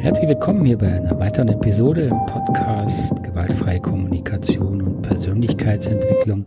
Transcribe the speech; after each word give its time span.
Herzlich 0.00 0.28
willkommen 0.28 0.64
hier 0.64 0.78
bei 0.78 0.90
einer 0.90 1.18
weiteren 1.18 1.48
Episode 1.48 2.04
im 2.04 2.24
Podcast 2.24 3.12
Gewaltfreie 3.22 3.80
Kommunikation 3.80 4.80
und 4.80 5.02
Persönlichkeitsentwicklung. 5.02 6.46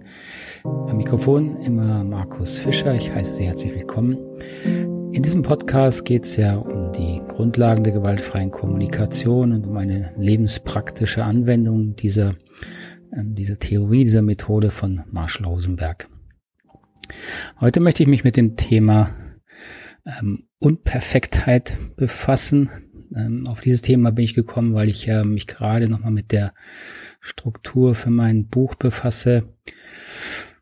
Am 0.63 0.97
Mikrofon 0.97 1.61
immer 1.61 2.03
Markus 2.03 2.57
Fischer. 2.57 2.95
Ich 2.95 3.11
heiße 3.11 3.35
Sie 3.35 3.45
herzlich 3.45 3.75
willkommen. 3.75 4.17
In 5.13 5.21
diesem 5.21 5.43
Podcast 5.43 6.03
geht 6.03 6.25
es 6.25 6.35
ja 6.35 6.55
um 6.55 6.93
die 6.93 7.21
Grundlagen 7.27 7.83
der 7.83 7.93
gewaltfreien 7.93 8.49
Kommunikation 8.49 9.51
und 9.51 9.67
um 9.67 9.77
eine 9.77 10.15
lebenspraktische 10.17 11.23
Anwendung 11.23 11.95
dieser, 11.95 12.29
äh, 13.11 13.21
dieser 13.23 13.59
Theorie, 13.59 14.05
dieser 14.05 14.23
Methode 14.23 14.71
von 14.71 15.03
Marshall 15.11 15.45
Rosenberg. 15.45 16.09
Heute 17.61 17.81
möchte 17.81 18.01
ich 18.01 18.09
mich 18.09 18.23
mit 18.23 18.35
dem 18.35 18.55
Thema 18.55 19.11
ähm, 20.07 20.47
Unperfektheit 20.57 21.77
befassen. 21.95 22.71
Ähm, 23.15 23.47
auf 23.47 23.61
dieses 23.61 23.81
Thema 23.81 24.11
bin 24.11 24.25
ich 24.25 24.33
gekommen, 24.33 24.73
weil 24.73 24.89
ich 24.89 25.05
ja 25.05 25.23
mich 25.23 25.47
gerade 25.47 25.89
nochmal 25.89 26.11
mit 26.11 26.31
der 26.31 26.53
Struktur 27.19 27.95
für 27.95 28.09
mein 28.09 28.47
Buch 28.47 28.75
befasse 28.75 29.43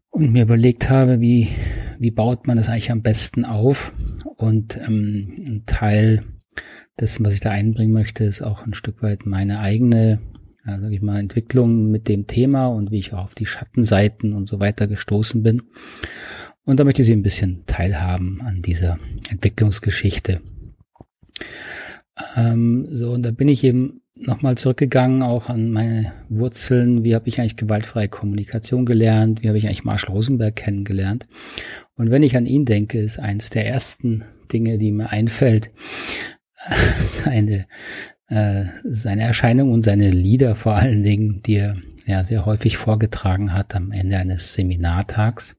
und 0.09 0.31
mir 0.31 0.43
überlegt 0.43 0.89
habe, 0.89 1.19
wie, 1.19 1.49
wie 1.99 2.11
baut 2.11 2.47
man 2.47 2.57
das 2.57 2.67
eigentlich 2.67 2.91
am 2.91 3.01
besten 3.01 3.45
auf. 3.45 3.91
Und 4.35 4.77
ähm, 4.85 5.33
ein 5.45 5.63
Teil 5.65 6.23
dessen, 6.99 7.25
was 7.25 7.33
ich 7.33 7.39
da 7.39 7.51
einbringen 7.51 7.93
möchte, 7.93 8.25
ist 8.25 8.41
auch 8.41 8.65
ein 8.65 8.73
Stück 8.73 9.01
weit 9.01 9.25
meine 9.25 9.59
eigene, 9.59 10.19
ja, 10.65 10.79
sag 10.79 10.91
ich 10.91 11.01
mal, 11.01 11.19
Entwicklung 11.19 11.89
mit 11.89 12.07
dem 12.07 12.27
Thema 12.27 12.67
und 12.67 12.91
wie 12.91 12.99
ich 12.99 13.13
auch 13.13 13.23
auf 13.23 13.35
die 13.35 13.45
Schattenseiten 13.45 14.33
und 14.33 14.47
so 14.47 14.59
weiter 14.59 14.87
gestoßen 14.87 15.41
bin. 15.41 15.63
Und 16.63 16.79
da 16.79 16.83
möchte 16.83 17.01
ich 17.01 17.07
Sie 17.07 17.13
ein 17.13 17.23
bisschen 17.23 17.65
teilhaben 17.65 18.41
an 18.41 18.61
dieser 18.61 18.99
Entwicklungsgeschichte. 19.29 20.41
Ähm, 22.35 22.87
so, 22.89 23.11
und 23.11 23.23
da 23.23 23.31
bin 23.31 23.47
ich 23.47 23.63
eben 23.63 24.01
nochmal 24.15 24.55
zurückgegangen, 24.55 25.21
auch 25.21 25.49
an 25.49 25.71
meine 25.71 26.13
Wurzeln. 26.29 27.03
Wie 27.03 27.15
habe 27.15 27.27
ich 27.27 27.39
eigentlich 27.39 27.57
gewaltfreie 27.57 28.09
Kommunikation 28.09 28.85
gelernt? 28.85 29.41
Wie 29.41 29.47
habe 29.47 29.57
ich 29.57 29.65
eigentlich 29.65 29.83
Marshall 29.83 30.13
Rosenberg 30.13 30.55
kennengelernt? 30.55 31.27
Und 31.95 32.11
wenn 32.11 32.23
ich 32.23 32.37
an 32.37 32.45
ihn 32.45 32.65
denke, 32.65 32.99
ist 32.99 33.19
eins 33.19 33.49
der 33.49 33.67
ersten 33.67 34.23
Dinge, 34.51 34.77
die 34.77 34.91
mir 34.91 35.09
einfällt, 35.09 35.71
seine, 37.01 37.67
äh, 38.27 38.65
seine 38.83 39.23
Erscheinung 39.23 39.71
und 39.71 39.83
seine 39.83 40.11
Lieder 40.11 40.55
vor 40.55 40.75
allen 40.75 41.03
Dingen, 41.03 41.41
die 41.43 41.55
er 41.55 41.75
ja 42.05 42.23
sehr 42.23 42.45
häufig 42.45 42.77
vorgetragen 42.77 43.53
hat 43.53 43.75
am 43.75 43.91
Ende 43.91 44.17
eines 44.17 44.53
Seminartags. 44.53 45.55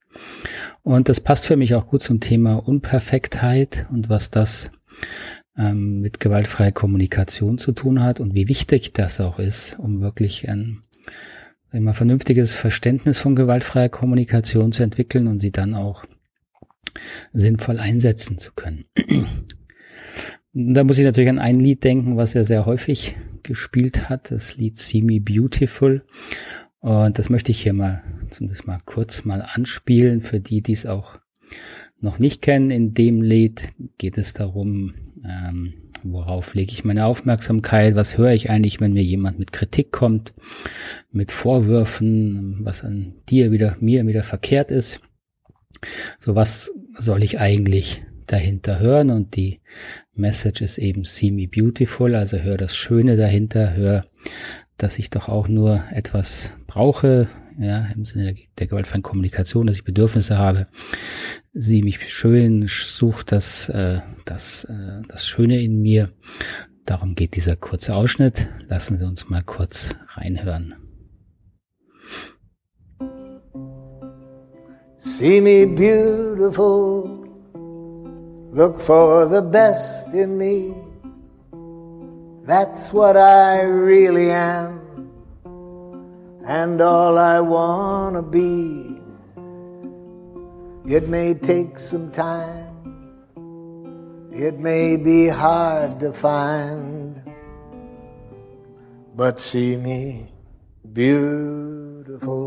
Und 0.83 1.09
das 1.09 1.21
passt 1.21 1.47
für 1.47 1.57
mich 1.57 1.75
auch 1.75 1.87
gut 1.87 2.03
zum 2.03 2.21
Thema 2.21 2.57
Unperfektheit 2.57 3.87
und 3.91 4.09
was 4.09 4.31
das 4.31 4.71
ähm, 5.57 6.01
mit 6.01 6.21
gewaltfreier 6.21 6.73
Kommunikation 6.73 7.59
zu 7.59 7.73
tun 7.73 8.03
hat 8.03 8.21
und 8.21 8.35
wie 8.35 8.49
wichtig 8.49 8.93
das 8.93 9.21
auch 9.21 9.39
ist, 9.39 9.79
um 9.79 10.01
wirklich 10.01 10.49
ein 10.49 10.83
immer 11.73 11.95
vernünftiges 11.95 12.53
Verständnis 12.53 13.19
von 13.19 13.35
gewaltfreier 13.35 13.89
Kommunikation 13.89 14.73
zu 14.73 14.83
entwickeln 14.83 15.27
und 15.27 15.39
sie 15.39 15.53
dann 15.53 15.75
auch 15.75 16.05
sinnvoll 17.33 17.79
einsetzen 17.79 18.39
zu 18.39 18.53
können. 18.53 18.85
da 20.53 20.85
muss 20.85 20.99
ich 20.99 21.05
natürlich 21.05 21.31
an 21.31 21.39
ein 21.39 21.61
Lied 21.61 21.83
denken, 21.85 22.17
was 22.17 22.35
er 22.35 22.45
sehr 22.45 22.67
häufig 22.67 23.15
gespielt 23.43 24.09
hat, 24.09 24.31
das 24.31 24.57
Lied 24.57 24.79
See 24.79 25.03
Me 25.03 25.21
Beautiful. 25.21 26.03
Und 26.81 27.19
das 27.19 27.31
möchte 27.31 27.53
ich 27.53 27.63
hier 27.63 27.73
mal 27.73 28.03
zumindest 28.31 28.67
mal 28.67 28.79
kurz 28.85 29.25
mal 29.25 29.43
anspielen 29.43 30.21
für 30.21 30.41
die, 30.41 30.63
die 30.63 30.73
es 30.73 30.85
auch 30.87 31.19
noch 32.01 32.19
nicht 32.19 32.43
kennen. 32.43 32.71
In 32.71 32.93
dem 32.93 33.23
Lied 33.23 33.73
geht 33.99 34.19
es 34.19 34.33
darum, 34.33 34.93
ähm, 35.25 35.75
worauf 36.03 36.55
lege 36.55 36.73
ich 36.73 36.85
meine 36.85 37.07
Aufmerksamkeit, 37.07 37.95
was 37.95 38.19
höre 38.19 38.33
ich 38.33 38.51
eigentlich, 38.51 38.81
wenn 38.81 38.93
mir 38.93 39.03
jemand 39.03 39.39
mit 39.39 39.53
Kritik 39.53 39.93
kommt, 39.93 40.33
mit 41.11 41.33
Vorwürfen, 41.33 42.59
was 42.65 42.83
an 42.85 43.15
dir 43.29 43.51
wieder, 43.53 43.77
mir 43.81 44.07
wieder 44.07 44.23
verkehrt 44.23 44.71
ist. 44.71 45.01
So 46.19 46.35
was 46.35 46.71
soll 46.99 47.23
ich 47.23 47.41
eigentlich 47.41 48.03
dahinter 48.27 48.79
hören 48.79 49.11
und 49.11 49.37
die 49.37 49.61
Message 50.15 50.63
ist 50.63 50.79
eben 50.79 51.05
see 51.05 51.31
me 51.31 51.49
beautiful, 51.49 52.15
also 52.15 52.39
hör 52.39 52.57
das 52.57 52.77
Schöne 52.77 53.17
dahinter, 53.17 53.75
hör, 53.75 54.05
dass 54.79 54.99
ich 54.99 55.11
doch 55.11 55.29
auch 55.29 55.49
nur 55.49 55.83
etwas 55.93 56.51
brauche, 56.67 57.29
ja, 57.59 57.87
im 57.95 58.05
Sinne 58.05 58.35
der 58.59 58.67
gewaltfreien 58.67 59.03
Kommunikation, 59.03 59.67
dass 59.67 59.77
ich 59.77 59.85
Bedürfnisse 59.85 60.39
habe, 60.39 60.67
sie 61.53 61.83
mich 61.83 62.13
schön 62.13 62.67
sucht, 62.67 63.33
das, 63.33 63.69
äh, 63.69 64.01
das, 64.25 64.65
äh, 64.65 65.03
das 65.09 65.27
Schöne 65.27 65.63
in 65.63 65.81
mir. 65.81 66.11
Darum 66.85 67.15
geht 67.15 67.37
dieser 67.37 67.57
kurze 67.57 67.95
Ausschnitt. 67.95 68.49
Lassen 68.69 68.99
Sie 68.99 69.07
uns 69.07 69.29
mal 69.29 69.43
kurz 69.43 69.91
reinhören. 70.09 70.75
See 74.97 75.41
me 75.41 75.67
beautiful, 75.67 77.27
look 78.53 78.81
for 78.81 79.29
the 79.29 79.43
best 79.43 80.13
in 80.15 80.39
me. 80.39 80.92
That's 82.53 82.93
what 82.93 83.17
I 83.17 83.63
really 83.63 84.31
am. 84.31 84.83
and 86.45 86.81
all 86.83 87.17
I 87.17 87.41
want 87.41 88.17
to 88.17 88.23
be. 88.23 89.01
It 90.85 91.09
may 91.09 91.33
take 91.33 91.79
some 91.79 92.11
time, 92.11 92.75
it 94.33 94.59
may 94.59 94.99
be 94.99 95.29
hard 95.29 96.01
to 96.01 96.13
find, 96.13 97.23
but 99.15 99.41
see 99.41 99.77
me 99.77 100.29
beautiful. 100.93 102.43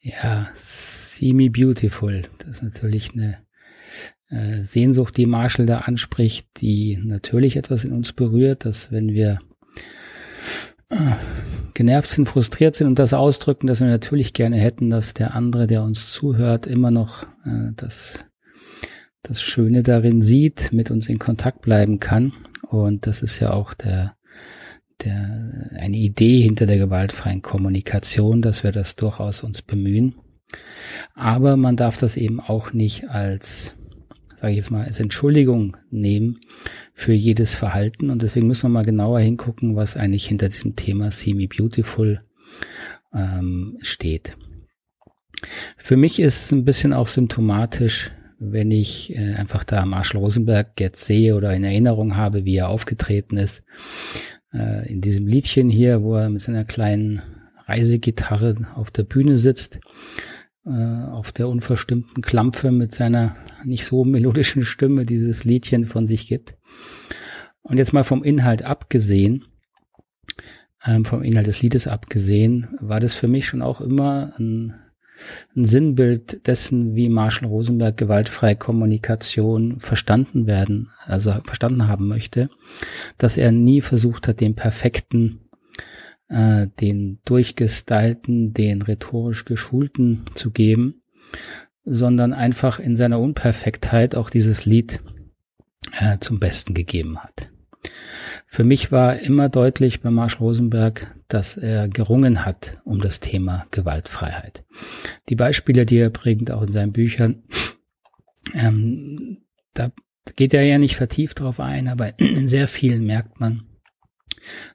Ja, 0.00 0.46
See 0.54 1.32
Me 1.34 1.48
Beautiful. 1.48 2.22
Ist 2.50 2.62
natürlich 2.62 3.12
eine 3.12 3.38
äh, 4.32 4.62
Sehnsucht, 4.62 5.16
die 5.16 5.26
Marshall 5.26 5.66
da 5.66 5.78
anspricht, 5.78 6.46
die 6.58 6.98
natürlich 7.02 7.56
etwas 7.56 7.84
in 7.84 7.92
uns 7.92 8.12
berührt, 8.12 8.64
dass 8.64 8.90
wenn 8.90 9.08
wir 9.08 9.40
äh, 10.88 10.96
genervt 11.74 12.08
sind, 12.08 12.28
frustriert 12.28 12.76
sind 12.76 12.86
und 12.86 12.98
das 12.98 13.12
ausdrücken, 13.12 13.66
dass 13.66 13.80
wir 13.80 13.88
natürlich 13.88 14.32
gerne 14.32 14.56
hätten, 14.56 14.90
dass 14.90 15.14
der 15.14 15.34
andere, 15.34 15.66
der 15.66 15.82
uns 15.82 16.12
zuhört, 16.12 16.66
immer 16.66 16.90
noch 16.90 17.24
äh, 17.44 17.72
das, 17.76 18.24
das 19.22 19.42
Schöne 19.42 19.82
darin 19.82 20.20
sieht, 20.20 20.72
mit 20.72 20.90
uns 20.90 21.08
in 21.08 21.18
Kontakt 21.18 21.62
bleiben 21.62 22.00
kann. 22.00 22.32
Und 22.68 23.06
das 23.06 23.22
ist 23.22 23.38
ja 23.38 23.52
auch 23.52 23.74
der, 23.74 24.16
der, 25.04 25.70
eine 25.76 25.96
Idee 25.96 26.40
hinter 26.42 26.66
der 26.66 26.78
gewaltfreien 26.78 27.42
Kommunikation, 27.42 28.40
dass 28.40 28.64
wir 28.64 28.72
das 28.72 28.96
durchaus 28.96 29.42
uns 29.42 29.62
bemühen. 29.62 30.14
Aber 31.14 31.56
man 31.56 31.76
darf 31.76 31.98
das 31.98 32.16
eben 32.16 32.40
auch 32.40 32.72
nicht 32.72 33.08
als 33.08 33.74
sage 34.42 34.54
ich 34.54 34.56
jetzt 34.56 34.72
mal, 34.72 34.84
als 34.84 34.98
Entschuldigung 34.98 35.76
nehmen 35.92 36.40
für 36.94 37.12
jedes 37.12 37.54
Verhalten. 37.54 38.10
Und 38.10 38.22
deswegen 38.22 38.48
müssen 38.48 38.64
wir 38.64 38.70
mal 38.70 38.84
genauer 38.84 39.20
hingucken, 39.20 39.76
was 39.76 39.96
eigentlich 39.96 40.26
hinter 40.26 40.48
diesem 40.48 40.74
Thema 40.74 41.12
See 41.12 41.32
Me 41.32 41.46
Beautiful 41.46 42.22
ähm, 43.14 43.78
steht. 43.82 44.36
Für 45.76 45.96
mich 45.96 46.18
ist 46.18 46.46
es 46.46 46.52
ein 46.52 46.64
bisschen 46.64 46.92
auch 46.92 47.06
symptomatisch, 47.06 48.10
wenn 48.40 48.72
ich 48.72 49.14
äh, 49.14 49.34
einfach 49.34 49.62
da 49.62 49.86
Marshall 49.86 50.20
Rosenberg 50.20 50.72
jetzt 50.80 51.04
sehe 51.04 51.36
oder 51.36 51.54
in 51.54 51.62
Erinnerung 51.62 52.16
habe, 52.16 52.44
wie 52.44 52.56
er 52.56 52.68
aufgetreten 52.68 53.36
ist. 53.36 53.62
Äh, 54.52 54.90
in 54.90 55.00
diesem 55.00 55.28
Liedchen 55.28 55.70
hier, 55.70 56.02
wo 56.02 56.16
er 56.16 56.28
mit 56.28 56.42
seiner 56.42 56.64
kleinen 56.64 57.22
Reisegitarre 57.66 58.56
auf 58.74 58.90
der 58.90 59.04
Bühne 59.04 59.38
sitzt 59.38 59.78
äh, 60.64 60.70
auf 60.70 61.32
der 61.32 61.48
unverstimmten 61.48 62.22
Klampfe 62.22 62.70
mit 62.70 62.94
seiner 62.94 63.36
nicht 63.64 63.84
so 63.84 64.04
melodischen 64.04 64.64
Stimme 64.64 65.04
dieses 65.04 65.44
Liedchen 65.44 65.86
von 65.86 66.06
sich 66.06 66.26
gibt. 66.26 66.56
Und 67.62 67.78
jetzt 67.78 67.92
mal 67.92 68.04
vom 68.04 68.24
Inhalt 68.24 68.62
abgesehen, 68.62 69.44
ähm, 70.84 71.04
vom 71.04 71.22
Inhalt 71.22 71.46
des 71.46 71.62
Liedes 71.62 71.86
abgesehen, 71.86 72.76
war 72.80 73.00
das 73.00 73.14
für 73.14 73.28
mich 73.28 73.46
schon 73.46 73.62
auch 73.62 73.80
immer 73.80 74.32
ein, 74.38 74.74
ein 75.56 75.64
Sinnbild 75.64 76.46
dessen, 76.46 76.96
wie 76.96 77.08
Marshall 77.08 77.48
Rosenberg 77.48 77.96
gewaltfreie 77.96 78.56
Kommunikation 78.56 79.78
verstanden 79.78 80.46
werden, 80.46 80.90
also 81.06 81.34
verstanden 81.44 81.86
haben 81.86 82.08
möchte, 82.08 82.50
dass 83.18 83.36
er 83.36 83.52
nie 83.52 83.80
versucht 83.80 84.26
hat, 84.26 84.40
den 84.40 84.56
perfekten 84.56 85.41
äh, 86.32 86.68
den 86.80 87.20
durchgestylten, 87.24 88.52
den 88.52 88.82
rhetorisch 88.82 89.44
geschulten 89.44 90.24
zu 90.34 90.50
geben, 90.50 91.02
sondern 91.84 92.32
einfach 92.32 92.78
in 92.78 92.96
seiner 92.96 93.20
Unperfektheit 93.20 94.14
auch 94.14 94.30
dieses 94.30 94.64
Lied 94.64 95.00
äh, 96.00 96.18
zum 96.20 96.40
Besten 96.40 96.74
gegeben 96.74 97.18
hat. 97.18 97.48
Für 98.46 98.64
mich 98.64 98.92
war 98.92 99.18
immer 99.18 99.48
deutlich 99.48 100.00
bei 100.00 100.10
Marsch 100.10 100.40
Rosenberg, 100.40 101.14
dass 101.28 101.56
er 101.56 101.88
gerungen 101.88 102.44
hat 102.44 102.78
um 102.84 103.00
das 103.00 103.20
Thema 103.20 103.66
Gewaltfreiheit. 103.70 104.64
Die 105.28 105.36
Beispiele, 105.36 105.86
die 105.86 105.98
er 105.98 106.10
bringt, 106.10 106.50
auch 106.50 106.62
in 106.62 106.72
seinen 106.72 106.92
Büchern, 106.92 107.42
ähm, 108.54 109.38
da 109.74 109.90
geht 110.36 110.54
er 110.54 110.64
ja 110.64 110.78
nicht 110.78 110.96
vertieft 110.96 111.40
drauf 111.40 111.60
ein, 111.60 111.88
aber 111.88 112.18
in 112.18 112.46
sehr 112.48 112.68
vielen 112.68 113.04
merkt 113.06 113.40
man, 113.40 113.64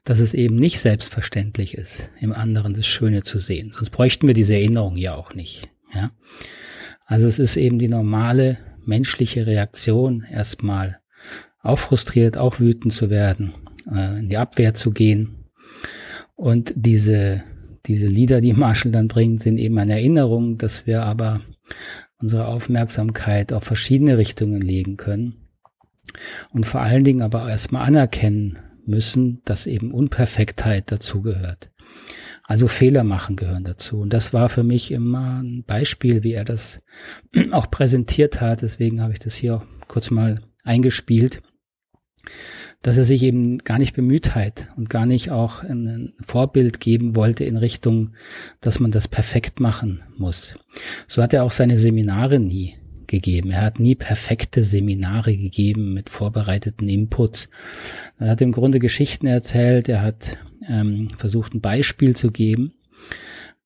dass 0.03 0.19
es 0.19 0.33
eben 0.33 0.55
nicht 0.55 0.79
selbstverständlich 0.79 1.73
ist, 1.73 2.09
im 2.19 2.33
anderen 2.33 2.73
das 2.73 2.87
Schöne 2.87 3.23
zu 3.23 3.39
sehen. 3.39 3.71
Sonst 3.71 3.89
bräuchten 3.89 4.27
wir 4.27 4.33
diese 4.33 4.55
Erinnerung 4.55 4.97
ja 4.97 5.15
auch 5.15 5.33
nicht. 5.33 5.69
Ja? 5.93 6.11
Also 7.05 7.27
es 7.27 7.39
ist 7.39 7.57
eben 7.57 7.79
die 7.79 7.87
normale 7.87 8.57
menschliche 8.85 9.45
Reaktion, 9.45 10.25
erstmal 10.29 10.99
auch 11.61 11.79
frustriert, 11.79 12.37
auch 12.37 12.59
wütend 12.59 12.93
zu 12.93 13.09
werden, 13.09 13.53
äh, 13.93 14.19
in 14.19 14.29
die 14.29 14.37
Abwehr 14.37 14.73
zu 14.73 14.91
gehen. 14.91 15.49
Und 16.35 16.73
diese, 16.75 17.43
diese 17.85 18.07
Lieder, 18.07 18.41
die 18.41 18.53
Marshall 18.53 18.91
dann 18.91 19.07
bringt, 19.07 19.41
sind 19.41 19.57
eben 19.57 19.77
eine 19.77 19.93
Erinnerung, 19.93 20.57
dass 20.57 20.85
wir 20.85 21.03
aber 21.03 21.41
unsere 22.19 22.47
Aufmerksamkeit 22.47 23.53
auf 23.53 23.63
verschiedene 23.63 24.17
Richtungen 24.17 24.61
legen 24.61 24.97
können. 24.97 25.35
Und 26.51 26.65
vor 26.65 26.81
allen 26.81 27.03
Dingen 27.03 27.21
aber 27.21 27.47
erstmal 27.49 27.85
anerkennen 27.85 28.57
müssen, 28.87 29.41
dass 29.45 29.67
eben 29.67 29.91
Unperfektheit 29.91 30.91
dazugehört. 30.91 31.71
Also 32.43 32.67
Fehler 32.67 33.03
machen 33.03 33.35
gehören 33.35 33.65
dazu. 33.65 33.99
Und 33.99 34.13
das 34.13 34.31
war 34.33 34.47
für 34.49 34.63
mich 34.63 34.91
immer 34.91 35.41
ein 35.43 35.63
Beispiel, 35.65 36.23
wie 36.23 36.33
er 36.33 36.45
das 36.45 36.81
auch 37.51 37.69
präsentiert 37.69 38.39
hat. 38.39 38.61
Deswegen 38.61 39.01
habe 39.01 39.13
ich 39.13 39.19
das 39.19 39.35
hier 39.35 39.57
auch 39.57 39.65
kurz 39.87 40.11
mal 40.11 40.41
eingespielt, 40.63 41.41
dass 42.81 42.97
er 42.97 43.03
sich 43.03 43.23
eben 43.23 43.57
gar 43.59 43.79
nicht 43.79 43.95
bemüht 43.95 44.35
hat 44.35 44.67
und 44.77 44.89
gar 44.89 45.05
nicht 45.05 45.29
auch 45.31 45.61
ein 45.63 46.13
Vorbild 46.21 46.79
geben 46.79 47.15
wollte 47.15 47.43
in 47.43 47.57
Richtung, 47.57 48.13
dass 48.61 48.79
man 48.79 48.91
das 48.91 49.07
perfekt 49.07 49.59
machen 49.59 50.03
muss. 50.17 50.55
So 51.07 51.21
hat 51.21 51.33
er 51.33 51.43
auch 51.43 51.51
seine 51.51 51.77
Seminare 51.77 52.39
nie 52.39 52.77
gegeben. 53.07 53.51
Er 53.51 53.61
hat 53.61 53.79
nie 53.79 53.95
perfekte 53.95 54.63
Seminare 54.63 55.35
gegeben 55.35 55.93
mit 55.93 56.09
vorbereiteten 56.09 56.87
Inputs. 56.87 57.49
Er 58.19 58.29
hat 58.29 58.41
im 58.41 58.51
Grunde 58.51 58.79
Geschichten 58.79 59.27
erzählt, 59.27 59.89
er 59.89 60.01
hat 60.01 60.37
ähm, 60.67 61.09
versucht 61.17 61.53
ein 61.53 61.61
Beispiel 61.61 62.15
zu 62.15 62.31
geben, 62.31 62.73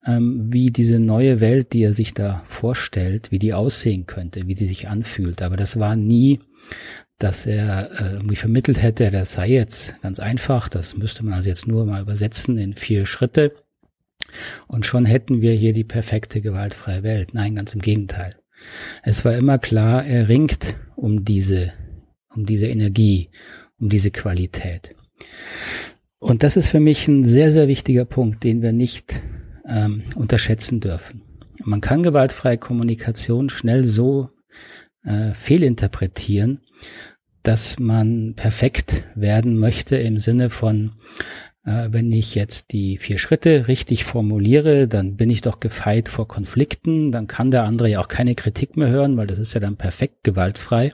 ähm, 0.06 0.52
wie 0.52 0.68
diese 0.68 1.00
neue 1.00 1.40
Welt, 1.40 1.74
die 1.74 1.84
er 1.84 1.94
sich 1.94 2.14
da 2.14 2.44
vorstellt, 2.48 3.32
wie 3.32 3.40
die 3.40 3.54
aussehen 3.54 4.06
könnte, 4.06 4.48
wie 4.48 4.56
die 4.56 4.68
sich 4.68 4.88
anfühlt. 4.88 5.42
Aber 5.42 5.58
das 5.58 5.80
war 5.80 5.96
nie, 5.96 6.40
dass 7.18 7.46
er 7.46 8.20
äh, 8.22 8.36
vermittelt 8.36 8.82
hätte, 8.82 9.12
das 9.12 9.34
sei 9.34 9.50
jetzt 9.50 9.96
ganz 10.02 10.20
einfach, 10.20 10.70
das 10.70 10.98
müsste 10.98 11.24
man 11.24 11.34
also 11.34 11.50
jetzt 11.50 11.68
nur 11.68 11.86
mal 11.86 12.02
übersetzen 12.02 12.58
in 12.58 12.74
vier 12.74 13.06
Schritte. 13.06 13.54
Und 14.68 14.86
schon 14.86 15.06
hätten 15.06 15.42
wir 15.42 15.54
hier 15.54 15.74
die 15.74 15.84
perfekte 15.84 16.42
gewaltfreie 16.42 17.04
Welt. 17.04 17.34
Nein, 17.34 17.56
ganz 17.56 17.74
im 17.74 17.82
Gegenteil. 17.82 18.32
Es 19.04 19.26
war 19.26 19.36
immer 19.36 19.58
klar, 19.58 20.06
er 20.06 20.30
ringt 20.30 20.76
um 20.96 21.26
diese, 21.26 21.74
um 22.34 22.46
diese 22.46 22.68
Energie, 22.68 23.30
um 23.80 23.90
diese 23.90 24.12
Qualität. 24.12 24.96
Und 26.20 26.44
das 26.44 26.58
ist 26.58 26.68
für 26.68 26.80
mich 26.80 27.08
ein 27.08 27.26
sehr, 27.26 27.52
sehr 27.52 27.68
wichtiger 27.68 28.06
Punkt, 28.06 28.44
den 28.44 28.62
wir 28.62 28.72
nicht 28.72 29.20
ähm, 29.68 30.04
unterschätzen 30.16 30.80
dürfen. 30.80 31.24
Man 31.64 31.82
kann 31.82 32.04
gewaltfreie 32.04 32.58
Kommunikation 32.58 33.50
schnell 33.50 33.86
so 33.86 34.30
äh, 35.04 35.34
fehlinterpretieren, 35.34 36.62
dass 37.44 37.80
man 37.80 38.34
perfekt 38.36 39.04
werden 39.16 39.58
möchte 39.58 39.98
im 39.98 40.20
Sinne 40.20 40.50
von, 40.50 40.94
wenn 41.64 42.12
ich 42.12 42.34
jetzt 42.34 42.72
die 42.72 42.98
vier 42.98 43.20
Schritte 43.20 43.68
richtig 43.68 44.04
formuliere, 44.04 44.88
dann 44.88 45.16
bin 45.16 45.30
ich 45.30 45.42
doch 45.42 45.60
gefeit 45.60 46.10
vor 46.10 46.28
Konflikten, 46.28 47.12
dann 47.12 47.28
kann 47.28 47.52
der 47.52 47.66
andere 47.66 47.88
ja 47.88 48.02
auch 48.02 48.08
keine 48.08 48.34
Kritik 48.34 48.78
mehr 48.78 48.90
hören, 48.90 49.16
weil 49.16 49.28
das 49.28 49.38
ist 49.38 49.54
ja 49.54 49.60
dann 49.60 49.78
perfekt 49.78 50.24
gewaltfrei. 50.24 50.92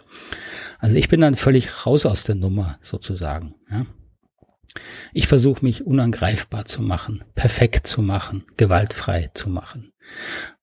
Also 0.80 0.98
ich 0.98 1.08
bin 1.08 1.22
dann 1.22 1.36
völlig 1.36 1.86
raus 1.86 2.06
aus 2.06 2.24
der 2.24 2.36
Nummer 2.36 2.80
sozusagen. 2.82 3.56
Ja. 3.72 3.86
Ich 5.14 5.28
versuche 5.28 5.64
mich 5.64 5.86
unangreifbar 5.86 6.66
zu 6.66 6.82
machen, 6.82 7.24
perfekt 7.34 7.88
zu 7.88 8.02
machen, 8.02 8.44
gewaltfrei 8.58 9.30
zu 9.34 9.50
machen. 9.50 9.94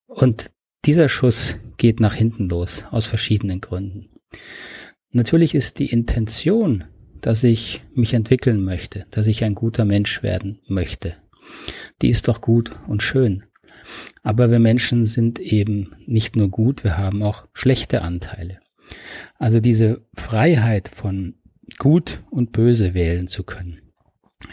Und 0.07 0.51
dieser 0.85 1.09
Schuss 1.09 1.57
geht 1.79 2.01
nach 2.01 2.15
hinten 2.15 2.49
los, 2.49 2.85
aus 2.91 3.07
verschiedenen 3.07 3.63
Gründen. 3.63 4.11
Natürlich 5.11 5.55
ist 5.55 5.79
die 5.79 5.91
Intention, 5.91 6.85
dass 7.25 7.43
ich 7.43 7.83
mich 7.95 8.13
entwickeln 8.13 8.63
möchte, 8.63 9.07
dass 9.11 9.27
ich 9.27 9.45
ein 9.45 9.55
guter 9.55 9.87
Mensch 9.87 10.23
werden 10.23 10.59
möchte. 10.69 11.15
Die 12.03 12.11
ist 12.11 12.29
doch 12.29 12.43
gut 12.43 12.73
und 12.87 13.03
schön. 13.03 13.45
Aber 14.23 14.51
wir 14.51 14.59
Menschen 14.59 15.07
sind 15.07 15.39
eben 15.39 15.95
nicht 16.07 16.37
nur 16.37 16.51
gut, 16.51 16.85
wir 16.85 16.99
haben 16.99 17.23
auch 17.23 17.47
schlechte 17.55 18.03
Anteile. 18.03 18.61
Also 19.39 19.61
diese 19.61 20.07
Freiheit 20.15 20.89
von 20.89 21.37
gut 21.79 22.23
und 22.31 22.53
böse 22.53 22.93
wählen 22.93 23.27
zu 23.27 23.43
können 23.43 23.81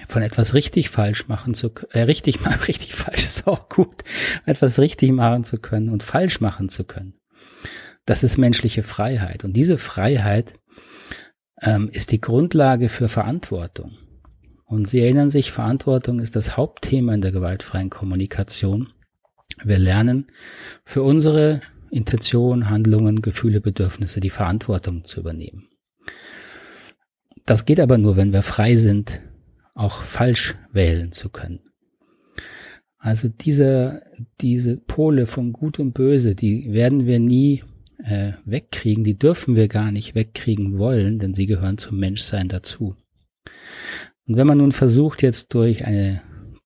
von 0.07 0.21
etwas 0.21 0.53
richtig 0.53 0.89
falsch 0.89 1.27
machen 1.27 1.53
zu 1.53 1.71
äh, 1.91 2.03
richtig 2.03 2.39
machen, 2.39 2.61
richtig 2.67 2.93
falsch 2.95 3.25
ist 3.25 3.45
auch 3.45 3.67
gut, 3.67 4.03
etwas 4.45 4.79
richtig 4.79 5.11
machen 5.11 5.43
zu 5.43 5.57
können 5.57 5.89
und 5.89 6.01
falsch 6.01 6.39
machen 6.39 6.69
zu 6.69 6.85
können. 6.85 7.15
Das 8.05 8.23
ist 8.23 8.37
menschliche 8.37 8.83
Freiheit. 8.83 9.43
Und 9.43 9.53
diese 9.53 9.77
Freiheit 9.77 10.53
ähm, 11.61 11.89
ist 11.91 12.11
die 12.11 12.21
Grundlage 12.21 12.89
für 12.89 13.07
Verantwortung. 13.07 13.97
Und 14.65 14.87
Sie 14.87 14.99
erinnern 15.01 15.29
sich, 15.29 15.51
Verantwortung 15.51 16.19
ist 16.19 16.35
das 16.35 16.55
Hauptthema 16.57 17.13
in 17.13 17.21
der 17.21 17.31
gewaltfreien 17.31 17.89
Kommunikation. 17.89 18.89
Wir 19.63 19.77
lernen 19.77 20.27
für 20.85 21.03
unsere 21.03 21.61
Intention, 21.89 22.69
Handlungen, 22.69 23.21
Gefühle, 23.21 23.59
Bedürfnisse 23.59 24.21
die 24.21 24.29
Verantwortung 24.29 25.03
zu 25.03 25.19
übernehmen. 25.19 25.67
Das 27.45 27.65
geht 27.65 27.79
aber 27.79 27.97
nur, 27.97 28.15
wenn 28.15 28.31
wir 28.31 28.43
frei 28.43 28.77
sind 28.77 29.21
auch 29.73 30.01
falsch 30.03 30.55
wählen 30.71 31.11
zu 31.11 31.29
können. 31.29 31.59
Also 32.97 33.29
diese, 33.29 34.03
diese 34.41 34.77
Pole 34.77 35.25
von 35.25 35.53
Gut 35.53 35.79
und 35.79 35.93
Böse, 35.93 36.35
die 36.35 36.71
werden 36.71 37.05
wir 37.07 37.19
nie 37.19 37.63
äh, 38.03 38.33
wegkriegen, 38.45 39.03
die 39.03 39.17
dürfen 39.17 39.55
wir 39.55 39.67
gar 39.67 39.91
nicht 39.91 40.15
wegkriegen 40.15 40.77
wollen, 40.77 41.19
denn 41.19 41.33
sie 41.33 41.45
gehören 41.45 41.77
zum 41.77 41.99
Menschsein 41.99 42.47
dazu. 42.47 42.95
Und 44.27 44.37
wenn 44.37 44.47
man 44.47 44.59
nun 44.59 44.71
versucht, 44.71 45.21
jetzt 45.21 45.53
durch 45.53 45.85
eine 45.85 46.21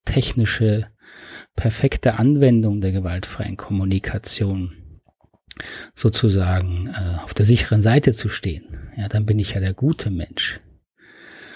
technische, 0.05 0.87
perfekte 1.55 2.19
Anwendung 2.19 2.81
der 2.81 2.91
gewaltfreien 2.91 3.57
Kommunikation 3.57 4.73
sozusagen 5.93 6.89
äh, 6.93 7.23
auf 7.23 7.33
der 7.33 7.45
sicheren 7.45 7.81
Seite 7.81 8.13
zu 8.13 8.27
stehen, 8.27 8.65
ja, 8.97 9.07
dann 9.07 9.25
bin 9.25 9.39
ich 9.39 9.53
ja 9.53 9.61
der 9.61 9.73
gute 9.73 10.09
Mensch 10.09 10.59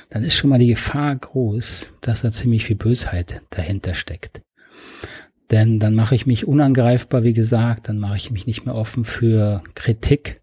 dann 0.09 0.23
ist 0.23 0.35
schon 0.35 0.49
mal 0.49 0.59
die 0.59 0.67
Gefahr 0.67 1.15
groß, 1.15 1.93
dass 2.01 2.21
da 2.21 2.31
ziemlich 2.31 2.65
viel 2.65 2.75
Bösheit 2.75 3.41
dahinter 3.51 3.93
steckt. 3.93 4.41
Denn 5.51 5.79
dann 5.79 5.95
mache 5.95 6.15
ich 6.15 6.25
mich 6.25 6.47
unangreifbar, 6.47 7.23
wie 7.23 7.33
gesagt, 7.33 7.89
dann 7.89 7.97
mache 7.97 8.17
ich 8.17 8.31
mich 8.31 8.45
nicht 8.45 8.65
mehr 8.65 8.75
offen 8.75 9.03
für 9.03 9.63
Kritik. 9.73 10.41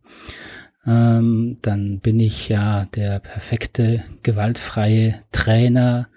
Ähm, 0.85 1.59
dann 1.63 2.01
bin 2.01 2.21
ich 2.21 2.49
ja 2.49 2.87
der 2.95 3.21
perfekte, 3.21 4.05
gewaltfreie 4.23 5.23
Trainer, 5.33 6.09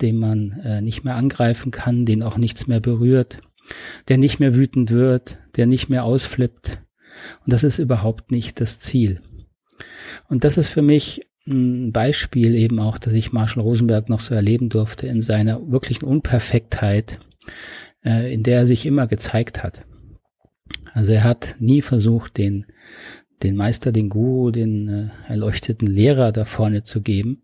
den 0.00 0.16
man 0.16 0.52
äh, 0.64 0.80
nicht 0.80 1.04
mehr 1.04 1.16
angreifen 1.16 1.70
kann, 1.70 2.04
den 2.04 2.22
auch 2.22 2.36
nichts 2.36 2.66
mehr 2.66 2.80
berührt, 2.80 3.38
der 4.08 4.18
nicht 4.18 4.40
mehr 4.40 4.54
wütend 4.54 4.90
wird, 4.90 5.38
der 5.56 5.66
nicht 5.66 5.88
mehr 5.88 6.04
ausflippt. 6.04 6.82
Und 7.44 7.52
das 7.52 7.64
ist 7.64 7.78
überhaupt 7.78 8.30
nicht 8.30 8.60
das 8.60 8.78
Ziel. 8.78 9.20
Und 10.28 10.44
das 10.44 10.56
ist 10.56 10.68
für 10.68 10.82
mich 10.82 11.22
ein 11.46 11.92
Beispiel 11.92 12.54
eben 12.54 12.80
auch, 12.80 12.98
dass 12.98 13.12
ich 13.12 13.32
Marshall 13.32 13.62
Rosenberg 13.62 14.08
noch 14.08 14.20
so 14.20 14.34
erleben 14.34 14.70
durfte 14.70 15.06
in 15.06 15.20
seiner 15.20 15.70
wirklichen 15.70 16.06
Unperfektheit, 16.06 17.18
äh, 18.04 18.32
in 18.32 18.42
der 18.42 18.60
er 18.60 18.66
sich 18.66 18.86
immer 18.86 19.06
gezeigt 19.06 19.62
hat. 19.62 19.86
Also 20.92 21.12
er 21.12 21.24
hat 21.24 21.56
nie 21.58 21.82
versucht, 21.82 22.38
den, 22.38 22.66
den 23.42 23.56
Meister, 23.56 23.92
den 23.92 24.08
Guru, 24.08 24.50
den 24.50 24.88
äh, 24.88 25.30
erleuchteten 25.30 25.86
Lehrer 25.86 26.32
da 26.32 26.44
vorne 26.44 26.84
zu 26.84 27.02
geben, 27.02 27.42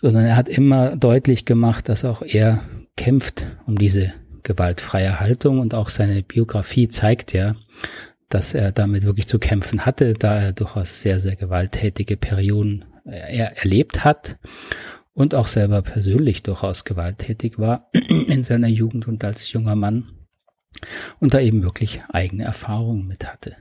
sondern 0.00 0.24
er 0.24 0.36
hat 0.36 0.48
immer 0.48 0.96
deutlich 0.96 1.44
gemacht, 1.44 1.88
dass 1.88 2.04
auch 2.04 2.22
er 2.22 2.62
kämpft 2.96 3.44
um 3.66 3.78
diese 3.78 4.12
gewaltfreie 4.42 5.20
Haltung 5.20 5.58
und 5.58 5.74
auch 5.74 5.88
seine 5.88 6.22
Biografie 6.22 6.88
zeigt 6.88 7.32
ja, 7.32 7.56
dass 8.28 8.54
er 8.54 8.72
damit 8.72 9.04
wirklich 9.04 9.26
zu 9.26 9.38
kämpfen 9.38 9.86
hatte, 9.86 10.14
da 10.14 10.38
er 10.40 10.52
durchaus 10.52 11.00
sehr, 11.00 11.20
sehr 11.20 11.36
gewalttätige 11.36 12.16
Perioden 12.16 12.84
äh, 13.06 13.38
er 13.38 13.56
erlebt 13.58 14.04
hat 14.04 14.36
und 15.14 15.34
auch 15.34 15.46
selber 15.46 15.80
persönlich 15.82 16.42
durchaus 16.42 16.84
gewalttätig 16.84 17.58
war 17.58 17.88
in 18.28 18.42
seiner 18.42 18.68
Jugend 18.68 19.08
und 19.08 19.24
als 19.24 19.50
junger 19.52 19.76
Mann 19.76 20.10
und 21.20 21.34
da 21.34 21.40
eben 21.40 21.62
wirklich 21.62 22.02
eigene 22.08 22.44
Erfahrungen 22.44 23.06
mit 23.06 23.26
hatte. 23.26 23.56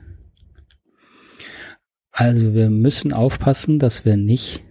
Also 2.11 2.53
wir 2.53 2.69
müssen 2.69 3.13
aufpassen, 3.13 3.79
dass 3.79 4.05
wir 4.05 4.17
nicht 4.17 4.63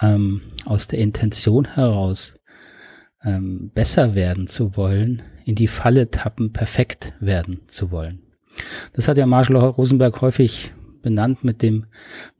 ähm, 0.00 0.42
aus 0.64 0.86
der 0.86 0.98
Intention 0.98 1.74
heraus 1.74 2.34
ähm, 3.24 3.70
besser 3.74 4.14
werden 4.14 4.46
zu 4.46 4.76
wollen, 4.76 5.22
in 5.44 5.54
die 5.54 5.68
Falle 5.68 6.10
tappen, 6.10 6.52
perfekt 6.52 7.14
werden 7.20 7.60
zu 7.68 7.90
wollen. 7.90 8.22
Das 8.92 9.06
hat 9.06 9.16
ja 9.16 9.26
Marshall 9.26 9.56
Rosenberg 9.56 10.20
häufig 10.20 10.72
benannt 11.02 11.44
mit 11.44 11.62
dem 11.62 11.86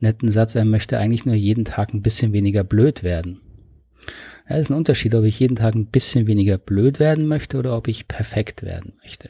netten 0.00 0.32
Satz, 0.32 0.56
er 0.56 0.64
möchte 0.64 0.98
eigentlich 0.98 1.24
nur 1.24 1.36
jeden 1.36 1.64
Tag 1.64 1.94
ein 1.94 2.02
bisschen 2.02 2.32
weniger 2.32 2.64
blöd 2.64 3.02
werden. 3.02 3.40
Ja, 4.48 4.56
ist 4.56 4.70
ein 4.70 4.76
Unterschied, 4.76 5.14
ob 5.14 5.24
ich 5.24 5.38
jeden 5.40 5.56
Tag 5.56 5.74
ein 5.74 5.86
bisschen 5.86 6.26
weniger 6.26 6.58
blöd 6.58 7.00
werden 7.00 7.26
möchte 7.26 7.58
oder 7.58 7.76
ob 7.76 7.88
ich 7.88 8.08
perfekt 8.08 8.62
werden 8.62 8.94
möchte. 9.02 9.28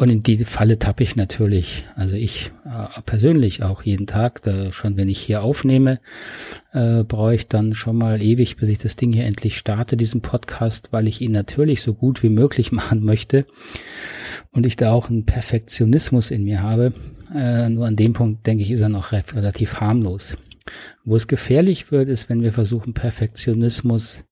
Und 0.00 0.08
in 0.08 0.22
die 0.22 0.38
Falle 0.46 0.78
tappe 0.78 1.02
ich 1.02 1.14
natürlich, 1.16 1.84
also 1.94 2.14
ich 2.14 2.52
äh, 2.64 3.02
persönlich 3.04 3.62
auch 3.62 3.82
jeden 3.82 4.06
Tag, 4.06 4.42
da 4.42 4.72
schon 4.72 4.96
wenn 4.96 5.10
ich 5.10 5.20
hier 5.20 5.42
aufnehme, 5.42 6.00
äh, 6.72 7.02
brauche 7.02 7.34
ich 7.34 7.48
dann 7.48 7.74
schon 7.74 7.98
mal 7.98 8.22
ewig, 8.22 8.56
bis 8.56 8.70
ich 8.70 8.78
das 8.78 8.96
Ding 8.96 9.12
hier 9.12 9.26
endlich 9.26 9.58
starte, 9.58 9.98
diesen 9.98 10.22
Podcast, 10.22 10.88
weil 10.90 11.06
ich 11.06 11.20
ihn 11.20 11.32
natürlich 11.32 11.82
so 11.82 11.92
gut 11.92 12.22
wie 12.22 12.30
möglich 12.30 12.72
machen 12.72 13.04
möchte 13.04 13.44
und 14.52 14.64
ich 14.64 14.76
da 14.76 14.90
auch 14.90 15.10
einen 15.10 15.26
Perfektionismus 15.26 16.30
in 16.30 16.44
mir 16.44 16.62
habe. 16.62 16.94
Äh, 17.34 17.68
nur 17.68 17.86
an 17.86 17.96
dem 17.96 18.14
Punkt, 18.14 18.46
denke 18.46 18.62
ich, 18.62 18.70
ist 18.70 18.80
er 18.80 18.88
noch 18.88 19.12
relativ 19.12 19.82
harmlos. 19.82 20.34
Wo 21.04 21.16
es 21.16 21.26
gefährlich 21.26 21.90
wird, 21.90 22.08
ist, 22.08 22.28
wenn 22.28 22.42
wir 22.42 22.52
versuchen, 22.52 22.94
Perfektionismus 22.94 24.24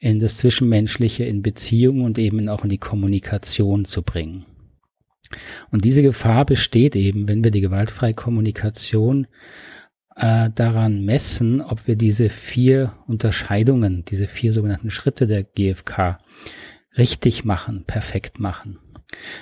in 0.00 0.20
das 0.20 0.36
Zwischenmenschliche, 0.36 1.24
in 1.24 1.42
Beziehungen 1.42 2.02
und 2.02 2.18
eben 2.18 2.48
auch 2.48 2.64
in 2.64 2.70
die 2.70 2.78
Kommunikation 2.78 3.84
zu 3.84 4.02
bringen. 4.02 4.44
Und 5.70 5.84
diese 5.84 6.02
Gefahr 6.02 6.44
besteht 6.44 6.94
eben, 6.96 7.28
wenn 7.28 7.42
wir 7.42 7.50
die 7.50 7.60
gewaltfreie 7.60 8.14
Kommunikation 8.14 9.26
äh, 10.16 10.50
daran 10.54 11.04
messen, 11.04 11.60
ob 11.60 11.86
wir 11.86 11.96
diese 11.96 12.28
vier 12.28 12.94
Unterscheidungen, 13.06 14.04
diese 14.04 14.26
vier 14.26 14.52
sogenannten 14.52 14.90
Schritte 14.90 15.26
der 15.26 15.42
GfK 15.42 16.18
richtig 16.96 17.44
machen, 17.44 17.84
perfekt 17.86 18.38
machen. 18.38 18.78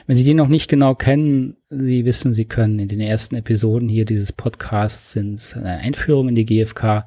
Wenn 0.06 0.16
Sie 0.16 0.24
die 0.24 0.34
noch 0.34 0.48
nicht 0.48 0.68
genau 0.68 0.94
kennen, 0.94 1.56
Sie 1.70 2.04
wissen, 2.04 2.34
Sie 2.34 2.44
können 2.44 2.78
in 2.78 2.88
den 2.88 3.00
ersten 3.00 3.36
Episoden 3.36 3.88
hier 3.88 4.04
dieses 4.04 4.32
Podcasts 4.32 5.12
sind 5.12 5.54
eine 5.56 5.78
Einführung 5.78 6.28
in 6.28 6.34
die 6.34 6.44
GfK, 6.44 7.06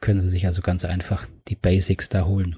können 0.00 0.20
Sie 0.20 0.30
sich 0.30 0.46
also 0.46 0.62
ganz 0.62 0.84
einfach 0.84 1.26
die 1.48 1.56
Basics 1.56 2.08
da 2.08 2.26
holen. 2.26 2.56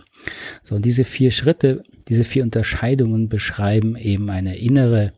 So, 0.63 0.77
und 0.77 0.85
diese 0.85 1.05
vier 1.05 1.31
Schritte, 1.31 1.83
diese 2.09 2.25
vier 2.25 2.43
Unterscheidungen 2.43 3.29
beschreiben 3.29 3.97
eben 3.97 4.31
eine 4.31 4.57
innere 4.57 5.13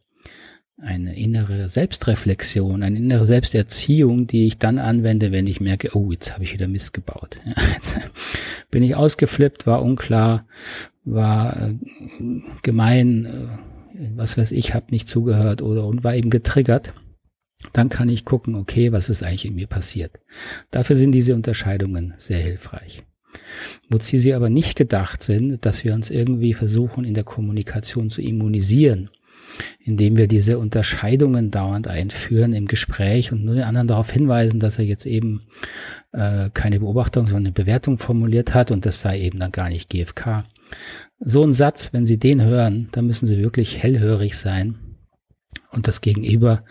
eine 0.78 1.16
innere 1.16 1.68
Selbstreflexion, 1.68 2.82
eine 2.82 2.98
innere 2.98 3.24
Selbsterziehung, 3.24 4.26
die 4.26 4.46
ich 4.46 4.58
dann 4.58 4.78
anwende, 4.78 5.32
wenn 5.32 5.46
ich 5.46 5.60
merke, 5.60 5.96
oh, 5.96 6.12
jetzt 6.12 6.34
habe 6.34 6.44
ich 6.44 6.52
wieder 6.52 6.68
Mist 6.68 6.92
gebaut. 6.92 7.38
Jetzt 7.74 7.98
bin 8.70 8.82
ich 8.82 8.94
ausgeflippt, 8.94 9.66
war 9.66 9.82
unklar, 9.82 10.46
war 11.04 11.56
äh, 11.56 11.74
gemein, 12.62 13.24
äh, 13.24 13.65
was 14.14 14.36
weiß 14.38 14.52
ich, 14.52 14.74
habe 14.74 14.86
nicht 14.90 15.08
zugehört 15.08 15.62
oder 15.62 15.86
und 15.86 16.04
war 16.04 16.14
eben 16.14 16.30
getriggert. 16.30 16.92
Dann 17.72 17.88
kann 17.88 18.08
ich 18.08 18.24
gucken, 18.24 18.54
okay, 18.54 18.92
was 18.92 19.08
ist 19.08 19.22
eigentlich 19.22 19.46
in 19.46 19.54
mir 19.54 19.66
passiert. 19.66 20.20
Dafür 20.70 20.96
sind 20.96 21.12
diese 21.12 21.34
Unterscheidungen 21.34 22.14
sehr 22.16 22.38
hilfreich. 22.38 23.02
Wozu 23.88 24.18
sie 24.18 24.34
aber 24.34 24.50
nicht 24.50 24.76
gedacht 24.76 25.22
sind, 25.22 25.64
dass 25.64 25.84
wir 25.84 25.94
uns 25.94 26.10
irgendwie 26.10 26.54
versuchen, 26.54 27.04
in 27.04 27.14
der 27.14 27.24
Kommunikation 27.24 28.10
zu 28.10 28.22
immunisieren 28.22 29.10
indem 29.84 30.16
wir 30.16 30.28
diese 30.28 30.58
Unterscheidungen 30.58 31.50
dauernd 31.50 31.88
einführen 31.88 32.52
im 32.52 32.66
Gespräch 32.66 33.32
und 33.32 33.44
nur 33.44 33.54
den 33.54 33.64
anderen 33.64 33.88
darauf 33.88 34.10
hinweisen, 34.10 34.60
dass 34.60 34.78
er 34.78 34.84
jetzt 34.84 35.06
eben 35.06 35.42
äh, 36.12 36.50
keine 36.52 36.80
Beobachtung, 36.80 37.26
sondern 37.26 37.46
eine 37.46 37.52
Bewertung 37.52 37.98
formuliert 37.98 38.54
hat 38.54 38.70
und 38.70 38.86
das 38.86 39.00
sei 39.00 39.20
eben 39.20 39.38
dann 39.38 39.52
gar 39.52 39.68
nicht 39.68 39.90
GFK. 39.90 40.44
So 41.18 41.42
ein 41.42 41.54
Satz, 41.54 41.92
wenn 41.92 42.06
Sie 42.06 42.18
den 42.18 42.42
hören, 42.42 42.88
dann 42.92 43.06
müssen 43.06 43.26
Sie 43.26 43.38
wirklich 43.38 43.82
hellhörig 43.82 44.36
sein 44.36 44.76
und 45.70 45.88
das 45.88 46.00
Gegenüber 46.00 46.62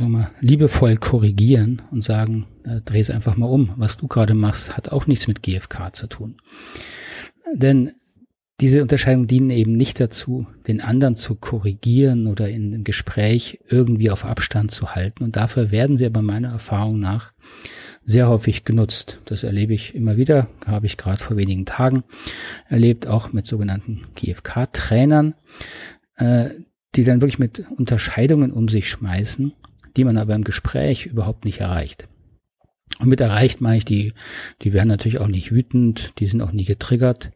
mal, 0.00 0.30
liebevoll 0.40 0.96
korrigieren 0.96 1.82
und 1.90 2.04
sagen, 2.04 2.46
äh, 2.64 2.80
dreh 2.84 3.00
es 3.00 3.10
einfach 3.10 3.36
mal 3.36 3.46
um. 3.46 3.72
Was 3.76 3.96
du 3.96 4.06
gerade 4.06 4.34
machst, 4.34 4.76
hat 4.76 4.90
auch 4.90 5.06
nichts 5.06 5.26
mit 5.26 5.42
GFK 5.42 5.92
zu 5.92 6.06
tun. 6.06 6.36
Denn 7.54 7.92
diese 8.60 8.80
Unterscheidungen 8.80 9.26
dienen 9.26 9.50
eben 9.50 9.76
nicht 9.76 9.98
dazu, 9.98 10.46
den 10.68 10.80
anderen 10.80 11.16
zu 11.16 11.34
korrigieren 11.34 12.28
oder 12.28 12.48
in 12.48 12.72
einem 12.72 12.84
Gespräch 12.84 13.58
irgendwie 13.68 14.10
auf 14.10 14.24
Abstand 14.24 14.70
zu 14.70 14.94
halten. 14.94 15.24
Und 15.24 15.34
dafür 15.34 15.72
werden 15.72 15.96
sie 15.96 16.06
aber 16.06 16.22
meiner 16.22 16.50
Erfahrung 16.50 17.00
nach 17.00 17.32
sehr 18.04 18.28
häufig 18.28 18.64
genutzt. 18.64 19.18
Das 19.26 19.42
erlebe 19.42 19.74
ich 19.74 19.94
immer 19.94 20.16
wieder, 20.16 20.48
habe 20.66 20.86
ich 20.86 20.96
gerade 20.96 21.22
vor 21.22 21.36
wenigen 21.36 21.66
Tagen 21.66 22.04
erlebt, 22.68 23.06
auch 23.06 23.32
mit 23.32 23.46
sogenannten 23.46 24.02
GFK-Trainern, 24.16 25.34
äh, 26.16 26.50
die 26.94 27.04
dann 27.04 27.20
wirklich 27.20 27.38
mit 27.38 27.64
Unterscheidungen 27.76 28.52
um 28.52 28.68
sich 28.68 28.88
schmeißen, 28.88 29.52
die 29.96 30.04
man 30.04 30.18
aber 30.18 30.34
im 30.34 30.44
Gespräch 30.44 31.06
überhaupt 31.06 31.44
nicht 31.44 31.60
erreicht. 31.60 32.08
Und 32.98 33.08
mit 33.08 33.20
erreicht 33.20 33.60
meine 33.60 33.78
ich, 33.78 33.84
die, 33.84 34.12
die 34.62 34.72
werden 34.72 34.88
natürlich 34.88 35.18
auch 35.18 35.28
nicht 35.28 35.52
wütend, 35.52 36.12
die 36.18 36.26
sind 36.26 36.42
auch 36.42 36.52
nie 36.52 36.64
getriggert, 36.64 37.32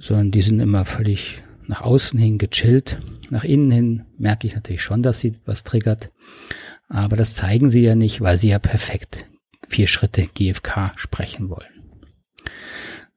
sondern 0.00 0.32
die 0.32 0.42
sind 0.42 0.58
immer 0.58 0.84
völlig 0.84 1.42
nach 1.68 1.82
außen 1.82 2.18
hin 2.18 2.38
gechillt. 2.38 2.98
Nach 3.30 3.44
innen 3.44 3.70
hin 3.70 4.02
merke 4.18 4.46
ich 4.46 4.54
natürlich 4.54 4.82
schon, 4.82 5.02
dass 5.02 5.20
sie 5.20 5.34
was 5.44 5.64
triggert. 5.64 6.10
Aber 6.88 7.16
das 7.16 7.34
zeigen 7.34 7.68
sie 7.68 7.82
ja 7.82 7.94
nicht, 7.94 8.20
weil 8.20 8.38
sie 8.38 8.48
ja 8.48 8.58
perfekt 8.58 9.26
vier 9.68 9.86
Schritte 9.86 10.26
GFK 10.26 10.92
sprechen 10.96 11.50
wollen. 11.50 11.76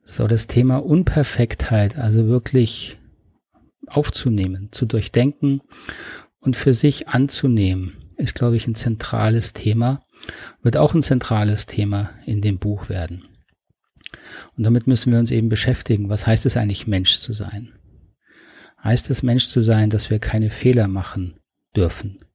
So, 0.03 0.27
das 0.27 0.47
Thema 0.47 0.77
Unperfektheit, 0.77 1.97
also 1.97 2.27
wirklich 2.27 2.97
aufzunehmen, 3.85 4.69
zu 4.71 4.85
durchdenken 4.85 5.61
und 6.39 6.55
für 6.55 6.73
sich 6.73 7.07
anzunehmen, 7.07 7.93
ist, 8.17 8.35
glaube 8.35 8.57
ich, 8.57 8.67
ein 8.67 8.75
zentrales 8.75 9.53
Thema, 9.53 10.03
wird 10.61 10.77
auch 10.77 10.93
ein 10.93 11.03
zentrales 11.03 11.67
Thema 11.67 12.11
in 12.25 12.41
dem 12.41 12.57
Buch 12.57 12.89
werden. 12.89 13.23
Und 14.57 14.63
damit 14.63 14.87
müssen 14.87 15.11
wir 15.11 15.19
uns 15.19 15.31
eben 15.31 15.49
beschäftigen. 15.49 16.09
Was 16.09 16.27
heißt 16.27 16.45
es 16.45 16.57
eigentlich, 16.57 16.87
Mensch 16.87 17.19
zu 17.19 17.33
sein? 17.33 17.73
Heißt 18.83 19.09
es, 19.09 19.23
Mensch 19.23 19.47
zu 19.47 19.61
sein, 19.61 19.89
dass 19.89 20.09
wir 20.09 20.19
keine 20.19 20.49
Fehler 20.49 20.87
machen 20.87 21.39
dürfen? 21.75 22.25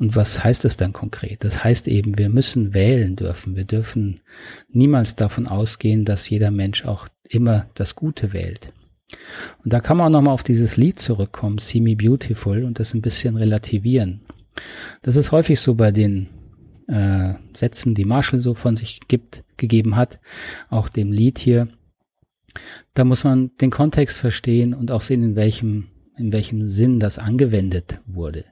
Und 0.00 0.16
was 0.16 0.42
heißt 0.42 0.64
es 0.64 0.78
dann 0.78 0.94
konkret? 0.94 1.44
Das 1.44 1.62
heißt 1.62 1.86
eben, 1.86 2.16
wir 2.16 2.30
müssen 2.30 2.72
wählen 2.72 3.16
dürfen. 3.16 3.54
Wir 3.54 3.64
dürfen 3.64 4.20
niemals 4.70 5.14
davon 5.14 5.46
ausgehen, 5.46 6.06
dass 6.06 6.30
jeder 6.30 6.50
Mensch 6.50 6.86
auch 6.86 7.06
immer 7.28 7.66
das 7.74 7.94
Gute 7.94 8.32
wählt. 8.32 8.72
Und 9.62 9.74
da 9.74 9.80
kann 9.80 9.98
man 9.98 10.06
auch 10.06 10.18
nochmal 10.18 10.32
auf 10.32 10.42
dieses 10.42 10.78
Lied 10.78 10.98
zurückkommen, 10.98 11.58
See 11.58 11.80
Me 11.80 11.96
Beautiful, 11.96 12.64
und 12.64 12.80
das 12.80 12.94
ein 12.94 13.02
bisschen 13.02 13.36
relativieren. 13.36 14.22
Das 15.02 15.16
ist 15.16 15.32
häufig 15.32 15.60
so 15.60 15.74
bei 15.74 15.92
den 15.92 16.28
äh, 16.86 17.34
Sätzen, 17.54 17.94
die 17.94 18.06
Marshall 18.06 18.40
so 18.40 18.54
von 18.54 18.76
sich 18.76 19.00
gibt, 19.06 19.44
gegeben 19.58 19.96
hat, 19.96 20.18
auch 20.70 20.88
dem 20.88 21.12
Lied 21.12 21.38
hier. 21.38 21.68
Da 22.94 23.04
muss 23.04 23.22
man 23.24 23.50
den 23.60 23.70
Kontext 23.70 24.18
verstehen 24.18 24.72
und 24.72 24.90
auch 24.92 25.02
sehen, 25.02 25.22
in 25.22 25.36
welchem, 25.36 25.88
in 26.16 26.32
welchem 26.32 26.68
Sinn 26.68 27.00
das 27.00 27.18
angewendet 27.18 28.00
wurde. 28.06 28.46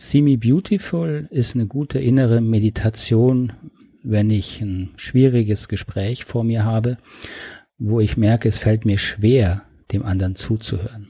See 0.00 0.22
Me 0.22 0.38
Beautiful 0.38 1.26
ist 1.32 1.56
eine 1.56 1.66
gute 1.66 1.98
innere 1.98 2.40
Meditation, 2.40 3.52
wenn 4.04 4.30
ich 4.30 4.60
ein 4.60 4.90
schwieriges 4.94 5.66
Gespräch 5.66 6.24
vor 6.24 6.44
mir 6.44 6.64
habe, 6.64 6.98
wo 7.78 7.98
ich 7.98 8.16
merke, 8.16 8.48
es 8.48 8.58
fällt 8.58 8.84
mir 8.84 8.96
schwer, 8.96 9.62
dem 9.90 10.04
anderen 10.04 10.36
zuzuhören. 10.36 11.08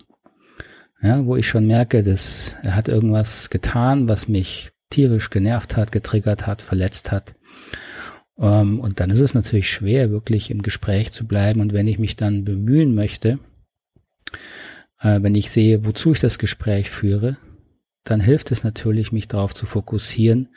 Ja, 1.02 1.26
wo 1.26 1.37
ich 1.37 1.47
schon 1.47 1.66
merke, 1.66 2.02
dass 2.02 2.57
er 2.62 2.76
hat 2.76 2.88
irgendwas 2.88 3.50
getan, 3.50 4.09
was 4.09 4.26
mich 4.26 4.71
tierisch 4.88 5.28
genervt 5.28 5.76
hat, 5.76 5.92
getriggert 5.92 6.47
hat, 6.47 6.62
verletzt 6.62 7.12
hat. 7.12 7.35
Ähm, 8.38 8.80
und 8.80 9.00
dann 9.00 9.11
ist 9.11 9.21
es 9.21 9.35
natürlich 9.35 9.71
schwer, 9.71 10.11
wirklich 10.11 10.50
im 10.50 10.62
Gespräch 10.62 11.12
zu 11.12 11.26
bleiben. 11.26 11.61
Und 11.61 11.75
wenn 11.75 11.88
ich 11.88 11.99
mich 11.99 12.16
dann 12.16 12.42
bemühen 12.42 12.95
möchte, 12.95 13.38
äh, 14.99 15.21
wenn 15.21 15.35
ich 15.35 15.50
sehe, 15.50 15.85
wozu 15.85 16.12
ich 16.12 16.21
das 16.21 16.38
Gespräch 16.38 16.88
führe, 16.88 17.37
dann 18.10 18.20
hilft 18.20 18.50
es 18.50 18.64
natürlich, 18.64 19.12
mich 19.12 19.28
darauf 19.28 19.54
zu 19.54 19.66
fokussieren, 19.66 20.48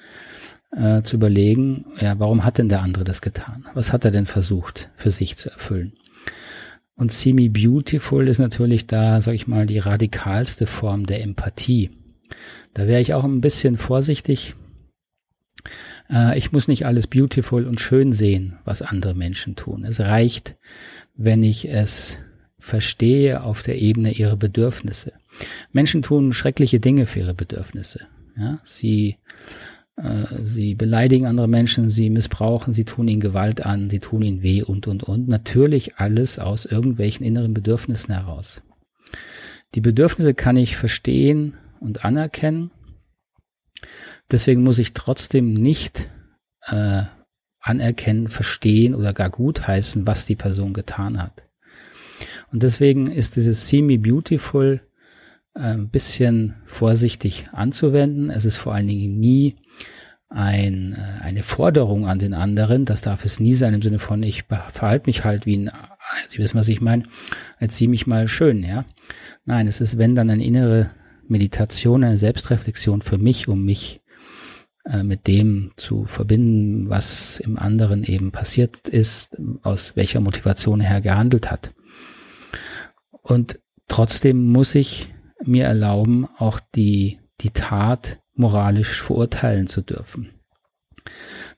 äh, 0.75 1.01
zu 1.01 1.17
überlegen, 1.17 1.85
ja, 1.99 2.17
warum 2.17 2.45
hat 2.45 2.57
denn 2.57 2.69
der 2.69 2.81
andere 2.81 3.03
das 3.03 3.21
getan? 3.21 3.67
Was 3.73 3.91
hat 3.91 4.05
er 4.05 4.11
denn 4.11 4.25
versucht 4.25 4.89
für 4.95 5.11
sich 5.11 5.37
zu 5.37 5.49
erfüllen? 5.49 5.93
Und 6.95 7.11
Semi 7.11 7.49
Beautiful 7.49 8.27
ist 8.27 8.39
natürlich 8.39 8.87
da, 8.87 9.21
sag 9.21 9.33
ich 9.33 9.47
mal, 9.47 9.65
die 9.65 9.79
radikalste 9.79 10.67
Form 10.67 11.05
der 11.07 11.23
Empathie. 11.23 11.89
Da 12.73 12.87
wäre 12.87 13.01
ich 13.01 13.13
auch 13.13 13.23
ein 13.23 13.41
bisschen 13.41 13.75
vorsichtig. 13.75 14.55
Äh, 16.09 16.37
ich 16.37 16.51
muss 16.51 16.67
nicht 16.67 16.85
alles 16.85 17.07
beautiful 17.07 17.65
und 17.65 17.81
schön 17.81 18.13
sehen, 18.13 18.59
was 18.63 18.81
andere 18.81 19.13
Menschen 19.13 19.55
tun. 19.55 19.83
Es 19.83 19.99
reicht, 19.99 20.57
wenn 21.15 21.43
ich 21.43 21.67
es 21.67 22.17
verstehe 22.61 23.43
auf 23.43 23.63
der 23.63 23.81
Ebene 23.81 24.11
ihrer 24.13 24.37
Bedürfnisse. 24.37 25.13
Menschen 25.71 26.01
tun 26.01 26.31
schreckliche 26.31 26.79
Dinge 26.79 27.07
für 27.07 27.19
ihre 27.19 27.33
Bedürfnisse. 27.33 28.07
Ja, 28.37 28.59
sie 28.63 29.17
äh, 29.97 30.43
Sie 30.43 30.75
beleidigen 30.75 31.25
andere 31.25 31.47
Menschen, 31.47 31.89
sie 31.89 32.09
missbrauchen, 32.09 32.73
sie 32.73 32.85
tun 32.85 33.07
ihnen 33.07 33.19
Gewalt 33.19 33.65
an, 33.65 33.89
sie 33.89 33.99
tun 33.99 34.21
ihnen 34.21 34.41
weh 34.41 34.61
und, 34.61 34.87
und, 34.87 35.03
und. 35.03 35.27
Natürlich 35.27 35.97
alles 35.97 36.39
aus 36.39 36.65
irgendwelchen 36.65 37.25
inneren 37.25 37.53
Bedürfnissen 37.53 38.13
heraus. 38.13 38.61
Die 39.75 39.81
Bedürfnisse 39.81 40.33
kann 40.33 40.55
ich 40.55 40.77
verstehen 40.77 41.55
und 41.79 42.05
anerkennen. 42.05 42.71
Deswegen 44.29 44.63
muss 44.63 44.79
ich 44.79 44.93
trotzdem 44.93 45.53
nicht 45.53 46.07
äh, 46.67 47.03
anerkennen, 47.59 48.27
verstehen 48.27 48.95
oder 48.95 49.13
gar 49.13 49.29
gutheißen, 49.29 50.05
was 50.05 50.25
die 50.25 50.35
Person 50.35 50.73
getan 50.73 51.21
hat. 51.21 51.47
Und 52.51 52.63
deswegen 52.63 53.07
ist 53.07 53.35
dieses 53.35 53.67
See 53.67 53.81
Me 53.81 53.97
Beautiful 53.97 54.81
ein 55.53 55.89
bisschen 55.89 56.55
vorsichtig 56.65 57.47
anzuwenden. 57.51 58.29
Es 58.29 58.45
ist 58.45 58.57
vor 58.57 58.73
allen 58.73 58.87
Dingen 58.87 59.19
nie 59.19 59.55
ein, 60.29 60.93
äh, 60.93 61.23
eine 61.23 61.43
Forderung 61.43 62.07
an 62.07 62.19
den 62.19 62.33
anderen. 62.33 62.85
Das 62.85 63.01
darf 63.01 63.25
es 63.25 63.39
nie 63.39 63.53
sein 63.53 63.73
im 63.73 63.81
Sinne 63.81 63.99
von, 63.99 64.23
ich 64.23 64.43
verhalte 64.43 65.09
mich 65.09 65.23
halt 65.23 65.45
wie 65.45 65.57
ein, 65.57 65.71
Sie 66.27 66.39
wissen, 66.39 66.59
was 66.59 66.67
ich 66.67 66.81
meine, 66.81 67.03
erzieh 67.59 67.87
mich 67.87 68.05
mal 68.05 68.27
schön, 68.27 68.63
ja. 68.63 68.85
Nein, 69.45 69.67
es 69.67 69.79
ist, 69.79 69.97
wenn 69.97 70.15
dann 70.15 70.29
eine 70.29 70.43
innere 70.43 70.91
Meditation, 71.27 72.03
eine 72.03 72.17
Selbstreflexion 72.17 73.01
für 73.01 73.17
mich, 73.17 73.47
um 73.47 73.63
mich 73.63 74.01
äh, 74.85 75.03
mit 75.03 75.27
dem 75.27 75.71
zu 75.77 76.05
verbinden, 76.05 76.89
was 76.89 77.39
im 77.39 77.57
anderen 77.57 78.03
eben 78.03 78.31
passiert 78.31 78.89
ist, 78.89 79.37
aus 79.61 79.95
welcher 79.95 80.19
Motivation 80.19 80.81
er 80.81 80.89
her 80.89 81.01
gehandelt 81.01 81.49
hat. 81.49 81.73
Und 83.21 83.59
trotzdem 83.87 84.51
muss 84.51 84.75
ich 84.75 85.13
mir 85.43 85.65
erlauben, 85.65 86.27
auch 86.37 86.59
die, 86.75 87.19
die 87.41 87.51
Tat 87.51 88.19
moralisch 88.33 89.01
verurteilen 89.01 89.67
zu 89.67 89.81
dürfen. 89.81 90.31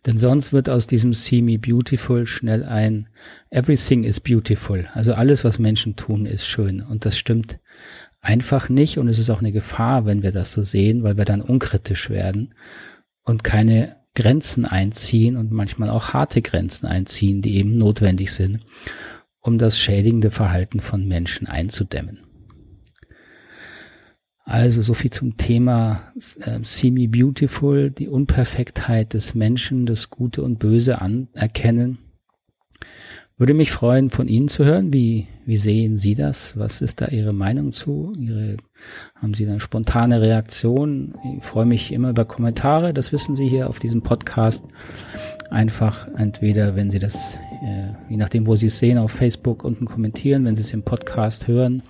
Denn 0.06 0.18
sonst 0.18 0.52
wird 0.52 0.70
aus 0.70 0.88
diesem 0.88 1.14
See 1.14 1.42
Me 1.42 1.58
Beautiful 1.58 2.26
schnell 2.26 2.64
ein 2.64 3.08
Everything 3.50 4.04
is 4.04 4.20
beautiful. 4.20 4.88
Also 4.94 5.14
alles, 5.14 5.44
was 5.44 5.60
Menschen 5.60 5.96
tun, 5.96 6.26
ist 6.26 6.46
schön. 6.46 6.82
Und 6.82 7.06
das 7.06 7.18
stimmt 7.18 7.60
einfach 8.20 8.70
nicht. 8.70 8.98
Und 8.98 9.08
es 9.08 9.20
ist 9.20 9.30
auch 9.30 9.40
eine 9.40 9.52
Gefahr, 9.52 10.06
wenn 10.06 10.24
wir 10.24 10.32
das 10.32 10.52
so 10.52 10.64
sehen, 10.64 11.04
weil 11.04 11.18
wir 11.18 11.26
dann 11.26 11.42
unkritisch 11.42 12.10
werden 12.10 12.54
und 13.24 13.44
keine 13.44 13.98
Grenzen 14.16 14.66
einziehen 14.66 15.38
und 15.38 15.52
manchmal 15.52 15.90
auch 15.90 16.14
harte 16.14 16.42
Grenzen 16.42 16.86
einziehen, 16.86 17.42
die 17.42 17.56
eben 17.56 17.78
notwendig 17.78 18.32
sind, 18.32 18.60
um 19.44 19.58
das 19.58 19.78
schädigende 19.78 20.32
Verhalten 20.32 20.80
von 20.80 21.08
Menschen 21.08 21.48
einzudämmen. 21.48 22.22
Also 24.46 24.82
so 24.82 24.94
viel 24.94 25.12
zum 25.12 25.38
Thema 25.38 26.12
äh, 26.16 26.60
See 26.64 26.90
Beautiful, 27.08 27.92
die 27.92 28.10
Unperfektheit 28.10 29.14
des 29.14 29.36
Menschen, 29.36 29.86
das 29.86 30.10
Gute 30.10 30.44
und 30.44 30.60
Böse 30.60 31.02
anerkennen. 31.02 32.00
Würde 33.44 33.56
mich 33.56 33.72
freuen, 33.72 34.10
von 34.10 34.30
Ihnen 34.30 34.48
zu 34.48 34.64
hören. 34.64 34.94
Wie, 34.94 35.28
wie 35.46 35.58
sehen 35.58 35.98
Sie 35.98 36.16
das? 36.16 36.58
Was 36.58 36.80
ist 36.80 37.02
da 37.02 37.08
Ihre 37.08 37.34
Meinung 37.34 37.74
zu? 37.74 38.14
Ihre, 38.18 38.56
haben 39.16 39.34
Sie 39.34 39.46
eine 39.46 39.60
spontane 39.60 40.22
Reaktion? 40.22 41.14
Ich 41.40 41.44
freue 41.44 41.66
mich 41.66 41.92
immer 41.92 42.12
über 42.12 42.24
Kommentare. 42.24 42.94
Das 42.94 43.12
wissen 43.12 43.36
Sie 43.36 43.50
hier 43.50 43.68
auf 43.68 43.80
diesem 43.80 44.02
Podcast. 44.02 44.64
Einfach 45.50 46.08
entweder, 46.18 46.78
wenn 46.78 46.90
Sie 46.90 47.00
das, 47.00 47.38
äh, 47.66 47.92
je 48.10 48.16
nachdem, 48.16 48.48
wo 48.48 48.56
Sie 48.56 48.68
es 48.68 48.80
sehen, 48.80 48.98
auf 48.98 49.12
Facebook 49.12 49.66
unten 49.66 49.88
kommentieren, 49.88 50.46
wenn 50.46 50.56
Sie 50.56 50.62
es 50.62 50.72
im 50.72 50.84
Podcast 50.84 51.50
hören 51.50 51.84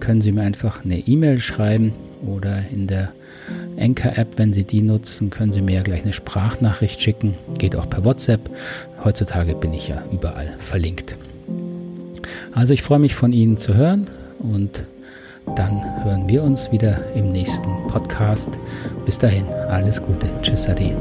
können 0.00 0.20
Sie 0.20 0.32
mir 0.32 0.42
einfach 0.42 0.84
eine 0.84 0.98
E-Mail 0.98 1.40
schreiben 1.40 1.92
oder 2.26 2.62
in 2.72 2.86
der 2.86 3.12
Anchor-App, 3.78 4.38
wenn 4.38 4.52
Sie 4.52 4.64
die 4.64 4.82
nutzen, 4.82 5.30
können 5.30 5.52
Sie 5.52 5.62
mir 5.62 5.76
ja 5.76 5.82
gleich 5.82 6.02
eine 6.02 6.12
Sprachnachricht 6.12 7.00
schicken. 7.00 7.34
Geht 7.58 7.76
auch 7.76 7.88
per 7.88 8.04
WhatsApp. 8.04 8.40
Heutzutage 9.04 9.54
bin 9.54 9.74
ich 9.74 9.88
ja 9.88 10.02
überall 10.12 10.54
verlinkt. 10.58 11.16
Also 12.52 12.74
ich 12.74 12.82
freue 12.82 12.98
mich 12.98 13.14
von 13.14 13.32
Ihnen 13.32 13.56
zu 13.56 13.74
hören 13.74 14.08
und 14.38 14.82
dann 15.54 16.04
hören 16.04 16.28
wir 16.28 16.42
uns 16.42 16.72
wieder 16.72 16.98
im 17.14 17.30
nächsten 17.30 17.70
Podcast. 17.88 18.48
Bis 19.04 19.18
dahin, 19.18 19.46
alles 19.68 20.02
Gute. 20.02 20.28
Tschüss, 20.42 20.68
Ade. 20.68 20.92